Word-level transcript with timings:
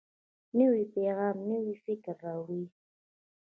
نوی 0.57 0.83
پیغام 0.93 1.37
نوی 1.49 1.75
فکر 1.83 2.15
راوړي 2.25 2.63